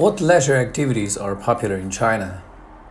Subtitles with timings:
[0.00, 2.42] What leisure activities are popular in China?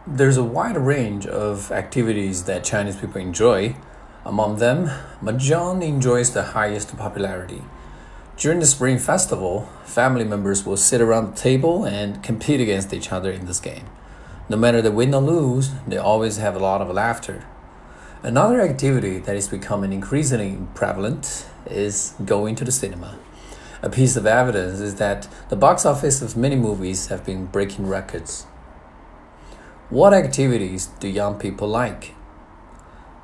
[0.06, 3.78] There's a wide range of activities that Chinese people enjoy.
[4.24, 7.64] Among them, Mahjong enjoys the highest popularity.
[8.38, 13.12] During the Spring Festival, family members will sit around the table and compete against each
[13.12, 13.88] other in this game.
[14.48, 17.44] No matter the win or lose, they always have a lot of laughter.
[18.22, 23.18] Another activity that is becoming increasingly prevalent is going to the cinema.
[23.82, 27.88] A piece of evidence is that the box office of many movies have been breaking
[27.88, 28.44] records.
[29.90, 32.14] What activities do young people like?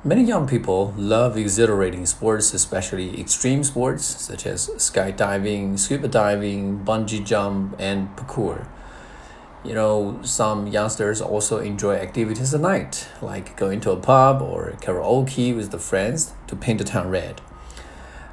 [0.02, 7.22] Many young people love exhilarating sports, especially extreme sports such as skydiving, scuba diving, bungee
[7.22, 8.66] jump, and parkour.
[9.62, 14.74] You know, some youngsters also enjoy activities at night, like going to a pub or
[14.80, 17.42] karaoke with the friends to paint the town red.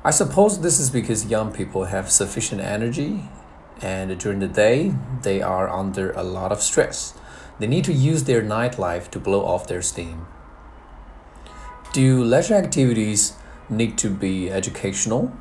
[0.05, 3.23] I suppose this is because young people have sufficient energy
[3.81, 7.13] and during the day they are under a lot of stress.
[7.57, 10.27] They need to use their nightlife to blow off their steam.
[11.93, 13.37] Do leisure activities
[13.69, 15.31] need to be educational?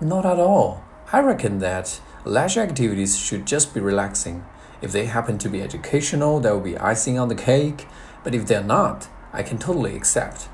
[0.00, 0.82] Not at all.
[1.12, 4.44] I reckon that leisure activities should just be relaxing.
[4.82, 7.86] If they happen to be educational, that will be icing on the cake.
[8.24, 10.48] But if they're not, I can totally accept.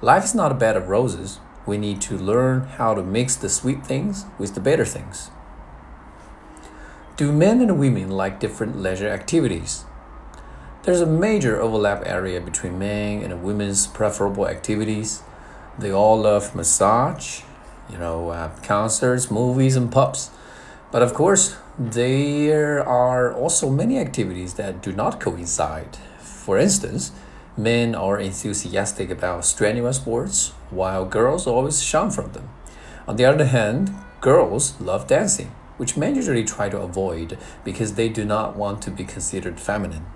[0.00, 3.48] Life is not a bed of roses we need to learn how to mix the
[3.48, 5.30] sweet things with the bitter things.
[7.16, 9.84] Do men and women like different leisure activities?
[10.82, 15.22] There's a major overlap area between men and women's preferable activities.
[15.78, 17.42] They all love massage,
[17.88, 20.30] you know, uh, concerts, movies, and pubs.
[20.90, 25.96] But of course, there are also many activities that do not coincide.
[26.18, 27.12] For instance,
[27.56, 32.48] Men are enthusiastic about strenuous sports, while girls always shun from them.
[33.06, 38.08] On the other hand, girls love dancing, which men usually try to avoid because they
[38.08, 40.06] do not want to be considered feminine.